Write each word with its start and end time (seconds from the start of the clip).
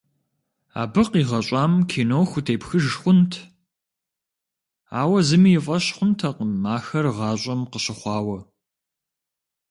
Абы 0.81 1.01
къигъэщӏам 1.11 1.73
кино 1.89 2.19
хутепхыж 2.31 2.85
хъунт, 3.01 3.31
ауэ 5.01 5.19
зыми 5.27 5.51
и 5.57 5.59
фӏэщ 5.65 5.85
хъунтэкъым 5.95 6.51
ахэр 6.75 7.05
гъащӏэм 7.17 7.61
къыщыхъуауэ. 7.71 8.39